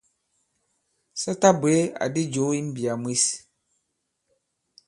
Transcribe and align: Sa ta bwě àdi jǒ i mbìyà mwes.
Sa 1.21 1.31
ta 1.41 1.49
bwě 1.59 1.75
àdi 2.03 2.21
jǒ 2.33 2.45
i 2.57 2.59
mbìyà 2.67 2.93
mwes. 3.01 3.25